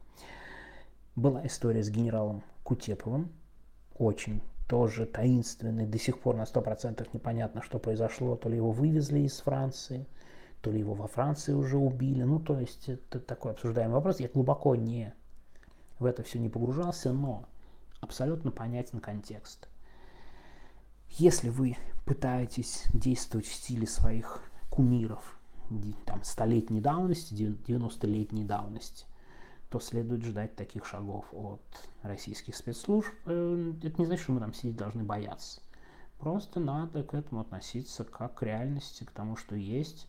Была 1.16 1.46
история 1.46 1.82
с 1.82 1.90
генералом 1.90 2.42
Кутеповым, 2.62 3.32
очень 3.96 4.42
тоже 4.68 5.06
таинственный, 5.06 5.86
до 5.86 5.98
сих 5.98 6.18
пор 6.20 6.36
на 6.36 6.42
100% 6.44 7.06
непонятно, 7.12 7.62
что 7.62 7.78
произошло, 7.78 8.36
то 8.36 8.48
ли 8.48 8.56
его 8.56 8.72
вывезли 8.72 9.20
из 9.20 9.40
Франции, 9.40 10.06
то 10.62 10.70
ли 10.70 10.78
его 10.78 10.94
во 10.94 11.06
Франции 11.06 11.52
уже 11.52 11.76
убили, 11.76 12.22
ну, 12.22 12.40
то 12.40 12.58
есть 12.58 12.88
это 12.88 13.20
такой 13.20 13.52
обсуждаемый 13.52 13.94
вопрос, 13.94 14.20
я 14.20 14.28
глубоко 14.28 14.74
не 14.74 15.12
в 15.98 16.06
это 16.06 16.22
все 16.22 16.38
не 16.38 16.48
погружался, 16.48 17.12
но 17.12 17.44
абсолютно 18.00 18.50
понятен 18.50 19.00
контекст. 19.00 19.68
Если 21.16 21.48
вы 21.48 21.76
пытаетесь 22.06 22.86
действовать 22.92 23.46
в 23.46 23.54
стиле 23.54 23.86
своих 23.86 24.42
кумиров, 24.68 25.38
там, 26.06 26.24
столетней 26.24 26.80
давности, 26.80 27.34
90-летней 27.34 28.42
давности, 28.42 29.06
то 29.70 29.78
следует 29.78 30.24
ждать 30.24 30.56
таких 30.56 30.84
шагов 30.84 31.24
от 31.32 31.62
российских 32.02 32.56
спецслужб. 32.56 33.12
Э, 33.26 33.72
это 33.84 34.00
не 34.00 34.06
значит, 34.06 34.24
что 34.24 34.32
мы 34.32 34.40
там 34.40 34.52
сидеть 34.54 34.76
должны 34.76 35.04
бояться. 35.04 35.60
Просто 36.18 36.58
надо 36.58 37.04
к 37.04 37.14
этому 37.14 37.42
относиться 37.42 38.02
как 38.02 38.34
к 38.34 38.42
реальности, 38.42 39.04
к 39.04 39.12
тому, 39.12 39.36
что 39.36 39.54
есть. 39.54 40.08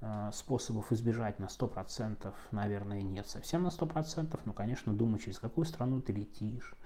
Э, 0.00 0.30
способов 0.32 0.92
избежать 0.92 1.40
на 1.40 1.46
100%, 1.46 2.32
наверное, 2.52 3.02
нет 3.02 3.28
совсем 3.28 3.64
на 3.64 3.68
100%, 3.68 4.38
но, 4.44 4.52
конечно, 4.52 4.94
думать, 4.94 5.22
через 5.24 5.40
какую 5.40 5.64
страну 5.64 6.00
ты 6.00 6.12
летишь. 6.12 6.76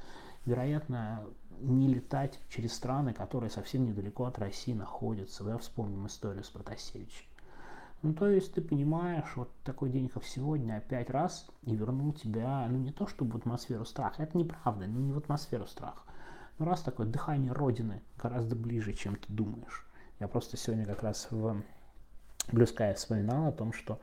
Вероятно, 0.46 1.24
не 1.60 1.88
летать 1.88 2.40
через 2.48 2.74
страны, 2.74 3.12
которые 3.12 3.50
совсем 3.50 3.84
недалеко 3.84 4.24
от 4.24 4.38
России 4.38 4.72
находятся. 4.72 5.44
Да, 5.44 5.58
вспомним 5.58 6.06
историю 6.06 6.44
с 6.44 6.50
Протасевичем. 6.50 7.26
Ну, 8.04 8.12
то 8.12 8.28
есть 8.28 8.52
ты 8.52 8.60
понимаешь, 8.60 9.32
вот 9.34 9.50
такой 9.64 9.88
день, 9.88 10.10
как 10.10 10.24
сегодня, 10.24 10.76
опять 10.76 11.08
раз 11.08 11.48
и 11.62 11.74
вернул 11.74 12.12
тебя, 12.12 12.66
ну, 12.68 12.76
не 12.76 12.92
то 12.92 13.06
чтобы 13.06 13.32
в 13.32 13.36
атмосферу 13.36 13.86
страха, 13.86 14.22
это 14.22 14.36
неправда, 14.36 14.86
ну, 14.86 15.00
не 15.00 15.12
в 15.12 15.16
атмосферу 15.16 15.66
страха, 15.66 16.02
но 16.58 16.66
раз 16.66 16.82
такое 16.82 17.06
дыхание 17.06 17.52
Родины 17.52 18.02
гораздо 18.22 18.56
ближе, 18.56 18.92
чем 18.92 19.16
ты 19.16 19.32
думаешь. 19.32 19.86
Я 20.20 20.28
просто 20.28 20.58
сегодня 20.58 20.84
как 20.84 21.02
раз 21.02 21.28
в 21.30 21.62
Sky 22.52 22.92
вспоминал 22.92 23.46
о 23.46 23.52
том, 23.52 23.72
что 23.72 23.98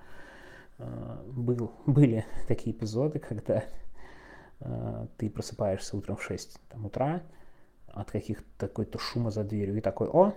э, 0.79 1.23
был, 1.27 1.71
были 1.85 2.25
такие 2.47 2.75
эпизоды, 2.75 3.19
когда 3.19 3.63
э, 4.61 5.07
ты 5.17 5.29
просыпаешься 5.29 5.95
утром 5.95 6.15
в 6.15 6.23
6 6.23 6.59
там, 6.69 6.87
утра 6.87 7.21
от 7.93 8.11
каких-то 8.11 8.67
какой-то 8.67 8.99
шума 8.99 9.31
за 9.31 9.43
дверью 9.43 9.77
и 9.77 9.81
такой, 9.81 10.07
о, 10.07 10.33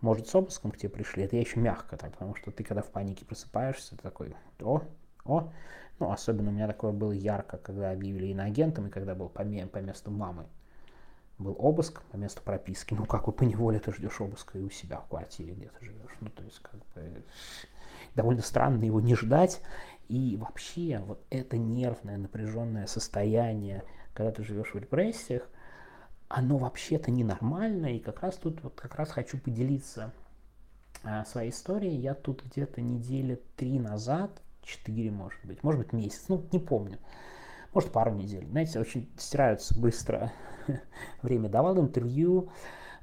может, 0.00 0.28
с 0.28 0.34
обыском 0.34 0.70
к 0.70 0.76
тебе 0.76 0.90
пришли, 0.90 1.24
это 1.24 1.36
я 1.36 1.42
еще 1.42 1.58
мягко 1.58 1.96
так, 1.96 2.12
потому 2.12 2.34
что 2.34 2.50
ты 2.50 2.64
когда 2.64 2.82
в 2.82 2.90
панике 2.90 3.24
просыпаешься, 3.24 3.96
ты 3.96 4.02
такой, 4.02 4.34
о, 4.60 4.82
о, 5.24 5.52
ну, 5.98 6.10
особенно 6.10 6.50
у 6.50 6.52
меня 6.52 6.66
такое 6.66 6.92
было 6.92 7.12
ярко, 7.12 7.58
когда 7.58 7.90
объявили 7.90 8.26
иноагентом 8.26 8.86
и 8.86 8.90
когда 8.90 9.14
был 9.14 9.28
по, 9.28 9.44
по 9.44 9.78
месту 9.78 10.10
мамы 10.10 10.46
был 11.38 11.54
обыск 11.58 12.02
по 12.10 12.16
месту 12.16 12.42
прописки. 12.42 12.94
Ну, 12.94 13.06
как 13.06 13.26
бы 13.26 13.32
по 13.32 13.44
неволе 13.44 13.78
ты 13.78 13.92
ждешь 13.92 14.20
обыска 14.20 14.58
и 14.58 14.62
у 14.62 14.70
себя 14.70 14.98
в 14.98 15.08
квартире, 15.08 15.54
где 15.54 15.68
ты 15.68 15.84
живешь. 15.84 16.16
Ну, 16.20 16.30
то 16.30 16.42
есть, 16.42 16.58
как 16.60 16.80
бы, 16.94 17.24
довольно 18.14 18.42
странно 18.42 18.84
его 18.84 19.00
не 19.00 19.14
ждать. 19.14 19.60
И 20.08 20.36
вообще, 20.36 20.98
вот 21.06 21.24
это 21.30 21.56
нервное, 21.56 22.16
напряженное 22.16 22.86
состояние, 22.86 23.84
когда 24.14 24.32
ты 24.32 24.42
живешь 24.42 24.74
в 24.74 24.78
репрессиях, 24.78 25.48
оно 26.28 26.58
вообще-то 26.58 27.10
ненормально. 27.10 27.96
И 27.96 27.98
как 27.98 28.20
раз 28.20 28.36
тут, 28.36 28.62
вот 28.62 28.80
как 28.80 28.96
раз 28.96 29.10
хочу 29.10 29.38
поделиться 29.38 30.12
а, 31.02 31.24
своей 31.24 31.50
историей. 31.50 31.96
Я 31.96 32.14
тут 32.14 32.44
где-то 32.44 32.80
недели 32.80 33.40
три 33.56 33.78
назад, 33.78 34.42
четыре, 34.62 35.10
может 35.10 35.44
быть, 35.44 35.62
может 35.62 35.80
быть, 35.80 35.92
месяц, 35.92 36.24
ну, 36.28 36.46
не 36.52 36.58
помню, 36.58 36.98
может, 37.72 37.92
пару 37.92 38.12
недель. 38.12 38.46
Знаете, 38.46 38.80
очень 38.80 39.08
стираются 39.16 39.78
быстро 39.78 40.32
время. 41.22 41.48
Давал 41.48 41.78
интервью 41.78 42.50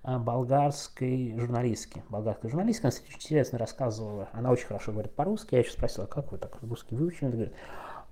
а, 0.04 0.20
болгарской 0.20 1.36
журналистке. 1.38 2.04
Болгарская 2.10 2.52
журналистка, 2.52 2.88
она 2.88 2.96
очень 2.96 3.16
интересно 3.16 3.58
рассказывала, 3.58 4.30
она 4.34 4.52
очень 4.52 4.68
хорошо 4.68 4.92
говорит 4.92 5.14
по-русски. 5.16 5.56
Я 5.56 5.62
еще 5.62 5.72
спросила, 5.72 6.06
как 6.06 6.32
вы 6.32 6.38
так 6.38 6.58
русский 6.62 6.96
выучили? 6.96 7.26
Она 7.26 7.32
говорит, 7.32 7.54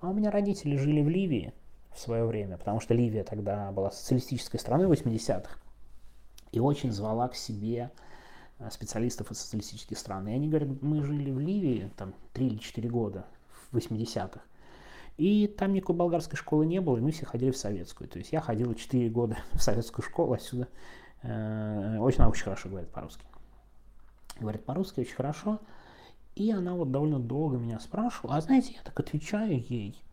а 0.01 0.09
у 0.09 0.13
меня 0.13 0.31
родители 0.31 0.75
жили 0.75 1.01
в 1.01 1.09
Ливии 1.09 1.53
в 1.93 1.99
свое 1.99 2.25
время, 2.25 2.57
потому 2.57 2.79
что 2.79 2.93
Ливия 2.93 3.23
тогда 3.23 3.71
была 3.71 3.91
социалистической 3.91 4.59
страной 4.59 4.87
80-х, 4.87 5.57
и 6.51 6.59
очень 6.59 6.91
звала 6.91 7.27
к 7.27 7.35
себе 7.35 7.91
а, 8.59 8.69
специалистов 8.69 9.31
из 9.31 9.39
социалистических 9.39 9.97
стран. 9.97 10.27
И 10.27 10.33
они 10.33 10.47
говорят, 10.47 10.81
мы 10.81 11.03
жили 11.03 11.31
в 11.31 11.39
Ливии 11.39 11.91
там 11.97 12.13
3 12.33 12.47
или 12.47 12.57
4 12.57 12.89
года 12.89 13.25
в 13.71 13.77
80-х, 13.77 14.41
и 15.17 15.47
там 15.47 15.73
никакой 15.73 15.95
болгарской 15.95 16.37
школы 16.37 16.65
не 16.65 16.81
было, 16.81 16.97
и 16.97 17.01
мы 17.01 17.11
все 17.11 17.25
ходили 17.25 17.51
в 17.51 17.57
советскую. 17.57 18.09
То 18.09 18.17
есть 18.17 18.31
я 18.31 18.41
ходил 18.41 18.73
4 18.73 19.09
года 19.09 19.37
в 19.53 19.61
советскую 19.61 20.05
школу 20.05 20.33
отсюда. 20.33 20.67
Э, 21.21 21.97
очень, 21.99 22.19
она 22.19 22.29
очень 22.29 22.43
хорошо 22.43 22.69
говорит 22.69 22.89
по-русски. 22.89 23.25
Говорит 24.39 24.65
по-русски 24.65 25.01
очень 25.01 25.15
хорошо. 25.15 25.59
И 26.35 26.51
она 26.51 26.73
вот 26.73 26.91
довольно 26.91 27.19
долго 27.19 27.57
меня 27.57 27.79
спрашивала. 27.79 28.37
А 28.37 28.41
знаете, 28.41 28.73
я 28.73 28.81
так 28.81 28.99
отвечаю 28.99 29.63
ей, 29.69 29.91
э, 29.91 30.12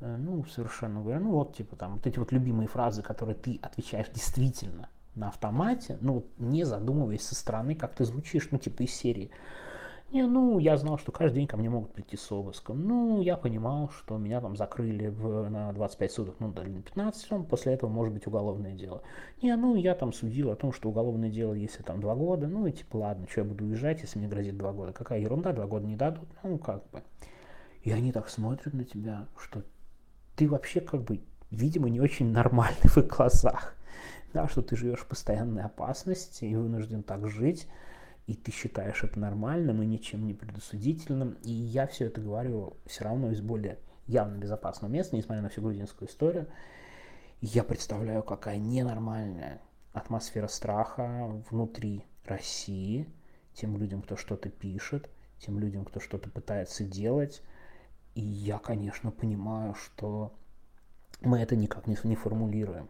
ну, 0.00 0.44
совершенно 0.44 1.00
говоря, 1.00 1.20
ну 1.20 1.32
вот, 1.32 1.56
типа 1.56 1.76
там, 1.76 1.94
вот 1.94 2.06
эти 2.06 2.18
вот 2.18 2.32
любимые 2.32 2.68
фразы, 2.68 3.02
которые 3.02 3.34
ты 3.34 3.58
отвечаешь 3.62 4.08
действительно 4.08 4.88
на 5.14 5.28
автомате, 5.28 5.98
ну, 6.00 6.26
не 6.38 6.64
задумываясь 6.64 7.22
со 7.22 7.34
стороны, 7.34 7.74
как 7.74 7.94
ты 7.94 8.04
звучишь, 8.04 8.48
ну, 8.50 8.58
типа 8.58 8.82
из 8.82 8.94
серии 8.94 9.30
не, 10.10 10.26
ну, 10.26 10.58
я 10.58 10.78
знал, 10.78 10.96
что 10.96 11.12
каждый 11.12 11.36
день 11.40 11.46
ко 11.46 11.58
мне 11.58 11.68
могут 11.68 11.92
прийти 11.92 12.16
с 12.16 12.32
обыском. 12.32 12.82
Ну, 12.82 13.20
я 13.20 13.36
понимал, 13.36 13.90
что 13.90 14.16
меня 14.16 14.40
там 14.40 14.56
закрыли 14.56 15.08
в, 15.08 15.50
на 15.50 15.70
25 15.72 16.12
суток, 16.12 16.36
ну, 16.38 16.50
дали 16.50 16.70
на 16.70 16.80
15, 16.80 17.30
ну, 17.30 17.44
после 17.44 17.74
этого 17.74 17.90
может 17.90 18.14
быть 18.14 18.26
уголовное 18.26 18.72
дело. 18.72 19.02
Не, 19.42 19.54
ну, 19.56 19.76
я 19.76 19.94
там 19.94 20.14
судил 20.14 20.50
о 20.50 20.56
том, 20.56 20.72
что 20.72 20.88
уголовное 20.88 21.28
дело, 21.28 21.52
если 21.52 21.82
там 21.82 22.00
два 22.00 22.14
года, 22.14 22.46
ну, 22.46 22.66
и 22.66 22.72
типа, 22.72 22.96
ладно, 22.96 23.26
что 23.28 23.42
я 23.42 23.46
буду 23.46 23.66
уезжать, 23.66 24.00
если 24.00 24.18
мне 24.18 24.28
грозит 24.28 24.56
два 24.56 24.72
года. 24.72 24.92
Какая 24.92 25.20
ерунда, 25.20 25.52
два 25.52 25.66
года 25.66 25.86
не 25.86 25.96
дадут, 25.96 26.28
ну, 26.42 26.56
как 26.58 26.88
бы. 26.90 27.02
И 27.82 27.92
они 27.92 28.10
так 28.10 28.30
смотрят 28.30 28.72
на 28.72 28.84
тебя, 28.84 29.26
что 29.36 29.62
ты 30.38 30.48
вообще 30.48 30.80
как 30.80 31.02
бы, 31.02 31.20
видимо, 31.50 31.90
не 31.90 32.00
очень 32.00 32.32
нормальный 32.32 32.78
в 32.88 32.96
их 32.96 33.06
глазах. 33.08 33.74
Да, 34.32 34.48
что 34.48 34.62
ты 34.62 34.76
живешь 34.76 35.00
в 35.00 35.06
постоянной 35.06 35.64
опасности 35.64 36.44
и 36.44 36.54
вынужден 36.54 37.02
так 37.02 37.28
жить 37.28 37.66
и 38.28 38.34
ты 38.34 38.52
считаешь 38.52 39.02
это 39.02 39.18
нормальным 39.18 39.82
и 39.82 39.86
ничем 39.86 40.26
не 40.26 40.34
предосудительным. 40.34 41.38
И 41.42 41.50
я 41.50 41.86
все 41.86 42.04
это 42.04 42.20
говорю 42.20 42.76
все 42.84 43.04
равно 43.04 43.30
из 43.30 43.40
более 43.40 43.78
явно 44.06 44.36
безопасного 44.36 44.92
места, 44.92 45.16
несмотря 45.16 45.42
на 45.42 45.48
всю 45.48 45.62
грузинскую 45.62 46.10
историю. 46.10 46.46
Я 47.40 47.64
представляю, 47.64 48.22
какая 48.22 48.58
ненормальная 48.58 49.62
атмосфера 49.94 50.46
страха 50.46 51.42
внутри 51.50 52.04
России, 52.26 53.08
тем 53.54 53.78
людям, 53.78 54.02
кто 54.02 54.16
что-то 54.16 54.50
пишет, 54.50 55.08
тем 55.38 55.58
людям, 55.58 55.86
кто 55.86 55.98
что-то 55.98 56.28
пытается 56.28 56.84
делать. 56.84 57.42
И 58.18 58.20
я, 58.20 58.58
конечно, 58.58 59.12
понимаю, 59.12 59.74
что 59.74 60.32
мы 61.20 61.38
это 61.38 61.54
никак 61.54 61.86
не, 61.86 61.96
не 62.02 62.16
формулируем. 62.16 62.88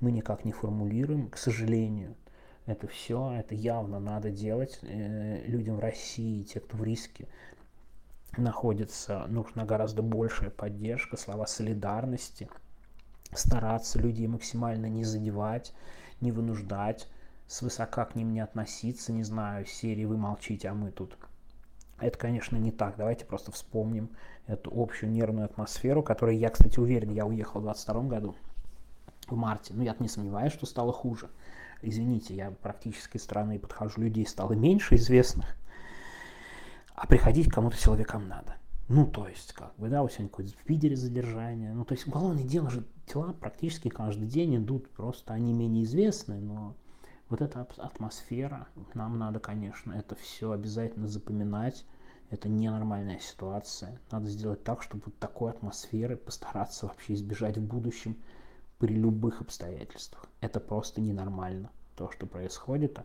Мы 0.00 0.10
никак 0.10 0.46
не 0.46 0.52
формулируем, 0.52 1.28
к 1.28 1.36
сожалению 1.36 2.16
это 2.64 2.88
все, 2.88 3.30
это 3.32 3.54
явно 3.54 4.00
надо 4.00 4.30
делать 4.30 4.78
э, 4.80 5.42
людям 5.46 5.76
в 5.76 5.80
России, 5.80 6.44
те, 6.44 6.60
кто 6.60 6.78
в 6.78 6.82
риске 6.82 7.28
находится, 8.38 9.26
нужна 9.28 9.66
гораздо 9.66 10.00
большая 10.00 10.48
поддержка, 10.48 11.18
слова 11.18 11.46
солидарности, 11.46 12.48
стараться 13.34 13.98
людей 13.98 14.28
максимально 14.28 14.86
не 14.86 15.04
задевать, 15.04 15.74
не 16.22 16.32
вынуждать, 16.32 17.06
свысока 17.46 18.06
к 18.06 18.14
ним 18.14 18.32
не 18.32 18.40
относиться, 18.40 19.12
не 19.12 19.24
знаю, 19.24 19.66
серии 19.66 20.06
«Вы 20.06 20.16
молчите, 20.16 20.68
а 20.68 20.74
мы 20.74 20.90
тут». 20.90 21.18
Это, 22.00 22.18
конечно, 22.18 22.56
не 22.56 22.70
так. 22.70 22.96
Давайте 22.96 23.24
просто 23.24 23.52
вспомним 23.52 24.10
эту 24.46 24.70
общую 24.74 25.10
нервную 25.12 25.44
атмосферу, 25.44 26.02
которой 26.02 26.36
я, 26.36 26.50
кстати, 26.50 26.78
уверен, 26.78 27.10
я 27.10 27.26
уехал 27.26 27.60
в 27.60 27.64
22 27.64 28.02
году, 28.02 28.34
в 29.28 29.36
марте. 29.36 29.74
Ну, 29.74 29.82
я 29.82 29.94
не 29.98 30.08
сомневаюсь, 30.08 30.52
что 30.52 30.66
стало 30.66 30.92
хуже 30.92 31.28
извините, 31.82 32.34
я 32.34 32.50
практически 32.50 33.18
страны 33.18 33.58
подхожу, 33.58 34.00
людей 34.00 34.26
стало 34.26 34.52
меньше 34.52 34.96
известных, 34.96 35.56
а 36.94 37.06
приходить 37.06 37.50
кому-то 37.50 37.76
силовикам 37.76 38.28
надо. 38.28 38.56
Ну, 38.88 39.06
то 39.06 39.28
есть, 39.28 39.52
как 39.52 39.74
бы, 39.76 39.88
да, 39.88 40.02
вот 40.02 40.12
сегодня 40.12 40.30
какое-то 40.30 40.52
в 40.52 40.64
Питере 40.64 40.96
задержание. 40.96 41.72
Ну, 41.72 41.84
то 41.84 41.94
есть, 41.94 42.08
уголовные 42.08 42.44
дела 42.44 42.70
же, 42.70 42.84
дела 43.06 43.32
практически 43.32 43.88
каждый 43.88 44.26
день 44.26 44.56
идут, 44.56 44.90
просто 44.90 45.32
они 45.32 45.52
менее 45.52 45.84
известны, 45.84 46.40
но 46.40 46.74
вот 47.30 47.40
эта 47.40 47.66
атмосфера, 47.78 48.66
нам 48.94 49.18
надо, 49.18 49.38
конечно, 49.38 49.92
это 49.92 50.16
все 50.16 50.50
обязательно 50.50 51.06
запоминать. 51.06 51.86
Это 52.28 52.48
ненормальная 52.48 53.18
ситуация. 53.18 54.00
Надо 54.10 54.28
сделать 54.28 54.62
так, 54.62 54.82
чтобы 54.82 55.04
вот 55.06 55.18
такой 55.18 55.50
атмосферы 55.50 56.16
постараться 56.16 56.86
вообще 56.86 57.14
избежать 57.14 57.56
в 57.56 57.62
будущем 57.62 58.16
при 58.78 58.94
любых 58.94 59.40
обстоятельствах. 59.40 60.26
Это 60.40 60.60
просто 60.60 61.00
ненормально, 61.00 61.70
то, 61.96 62.10
что 62.10 62.26
происходит. 62.26 63.00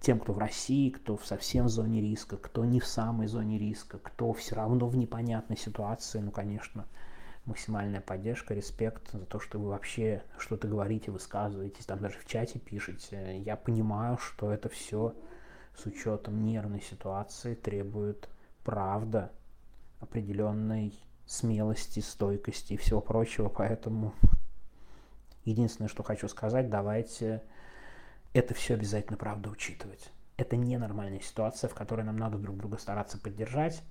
Тем, 0.00 0.18
кто 0.18 0.32
в 0.32 0.38
России, 0.38 0.90
кто 0.90 1.16
в 1.16 1.24
совсем 1.24 1.68
зоне 1.68 2.00
риска, 2.00 2.36
кто 2.36 2.64
не 2.64 2.80
в 2.80 2.86
самой 2.86 3.28
зоне 3.28 3.58
риска, 3.58 3.98
кто 3.98 4.32
все 4.32 4.56
равно 4.56 4.88
в 4.88 4.96
непонятной 4.96 5.56
ситуации, 5.56 6.18
ну, 6.18 6.32
конечно, 6.32 6.86
максимальная 7.44 8.00
поддержка, 8.00 8.54
респект 8.54 9.10
за 9.12 9.26
то, 9.26 9.40
что 9.40 9.58
вы 9.58 9.70
вообще 9.70 10.22
что-то 10.38 10.68
говорите, 10.68 11.10
высказываетесь, 11.10 11.86
там 11.86 12.00
даже 12.00 12.18
в 12.18 12.26
чате 12.26 12.58
пишете. 12.58 13.38
Я 13.38 13.56
понимаю, 13.56 14.18
что 14.18 14.52
это 14.52 14.68
все 14.68 15.14
с 15.76 15.86
учетом 15.86 16.44
нервной 16.44 16.82
ситуации 16.82 17.54
требует 17.54 18.28
правда 18.64 19.32
определенной 20.00 20.94
смелости, 21.26 22.00
стойкости 22.00 22.74
и 22.74 22.76
всего 22.76 23.00
прочего, 23.00 23.48
поэтому 23.48 24.14
Единственное, 25.44 25.88
что 25.88 26.02
хочу 26.02 26.28
сказать, 26.28 26.70
давайте 26.70 27.42
это 28.32 28.54
все 28.54 28.74
обязательно, 28.74 29.16
правда, 29.16 29.50
учитывать. 29.50 30.10
Это 30.36 30.56
ненормальная 30.56 31.20
ситуация, 31.20 31.68
в 31.68 31.74
которой 31.74 32.04
нам 32.04 32.16
надо 32.16 32.38
друг 32.38 32.56
друга 32.56 32.78
стараться 32.78 33.18
поддержать. 33.18 33.82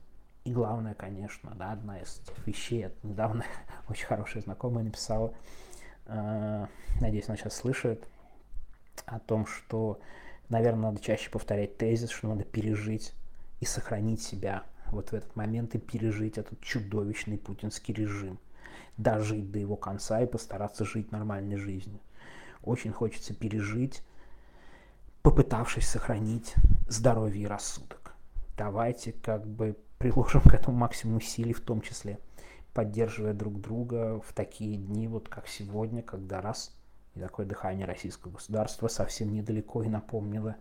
И 0.43 0.51
главное, 0.51 0.95
конечно, 0.95 1.53
да, 1.55 1.71
одна 1.71 1.99
из 1.99 2.21
вещей, 2.45 2.87
недавно 3.03 3.45
очень 3.89 4.05
хорошая 4.05 4.41
знакомая 4.41 4.83
написала, 4.83 5.33
э, 6.05 6.65
надеюсь, 6.99 7.27
она 7.27 7.37
сейчас 7.37 7.55
слышит, 7.55 8.07
о 9.05 9.19
том, 9.19 9.45
что, 9.45 9.99
наверное, 10.49 10.91
надо 10.91 11.01
чаще 11.01 11.29
повторять 11.29 11.77
тезис, 11.77 12.09
что 12.09 12.27
надо 12.27 12.43
пережить 12.43 13.13
и 13.59 13.65
сохранить 13.65 14.21
себя 14.21 14.63
вот 14.91 15.11
в 15.11 15.13
этот 15.13 15.35
момент 15.35 15.75
и 15.75 15.79
пережить 15.79 16.37
этот 16.37 16.59
чудовищный 16.61 17.37
путинский 17.37 17.93
режим– 17.93 18.39
дожить 18.97 19.51
до 19.51 19.59
его 19.59 19.75
конца 19.75 20.21
и 20.21 20.27
постараться 20.27 20.85
жить 20.85 21.11
нормальной 21.11 21.57
жизнью. 21.57 21.99
Очень 22.63 22.91
хочется 22.91 23.33
пережить, 23.33 24.03
попытавшись 25.21 25.87
сохранить 25.87 26.53
здоровье 26.87 27.43
и 27.43 27.47
рассудок. 27.47 28.13
Давайте 28.57 29.11
как 29.11 29.45
бы 29.45 29.75
приложим 30.01 30.41
к 30.49 30.53
этому 30.53 30.77
максимум 30.77 31.17
усилий, 31.17 31.53
в 31.53 31.61
том 31.61 31.81
числе 31.81 32.19
поддерживая 32.73 33.33
друг 33.33 33.59
друга 33.59 34.21
в 34.21 34.33
такие 34.33 34.77
дни, 34.77 35.07
вот 35.07 35.29
как 35.29 35.47
сегодня, 35.47 36.01
когда 36.01 36.41
раз 36.41 36.75
и 37.15 37.19
такое 37.19 37.45
дыхание 37.45 37.85
российского 37.85 38.31
государства 38.31 38.87
совсем 38.87 39.33
недалеко 39.33 39.83
и 39.83 39.89
напомнило 39.89 40.55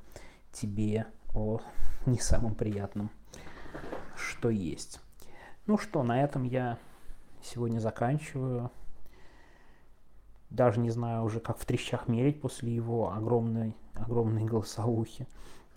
тебе 0.53 1.07
о 1.35 1.61
не 2.07 2.19
самом 2.19 2.55
приятном, 2.55 3.11
что 4.17 4.51
есть. 4.51 5.01
Ну 5.67 5.79
что, 5.79 6.03
на 6.03 6.23
этом 6.23 6.45
я 6.45 6.79
сегодня 7.43 7.79
заканчиваю. 7.79 8.71
Даже 10.49 10.81
не 10.81 10.91
знаю 10.91 11.23
уже, 11.23 11.39
как 11.39 11.59
в 11.59 11.65
трещах 11.65 12.09
мерить 12.09 12.41
после 12.41 12.75
его 12.75 13.13
огромной, 13.13 13.77
огромной 13.95 14.45
голосовухи. 14.45 15.29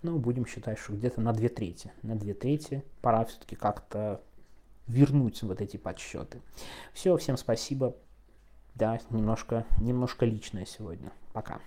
Но 0.04 0.18
будем 0.18 0.44
считать, 0.44 0.78
что 0.78 0.92
где-то 0.92 1.22
на 1.22 1.32
две 1.32 1.48
трети. 1.48 1.90
На 2.02 2.14
две 2.14 2.34
трети 2.34 2.84
пора 3.00 3.24
все-таки 3.24 3.56
как-то 3.56 4.20
вернуть 4.86 5.42
вот 5.42 5.62
эти 5.62 5.78
подсчеты. 5.78 6.42
Все, 6.92 7.16
всем 7.16 7.38
спасибо. 7.38 7.96
Да, 8.74 9.00
немножко, 9.08 9.64
немножко 9.80 10.26
личное 10.26 10.66
сегодня. 10.66 11.10
Пока. 11.32 11.58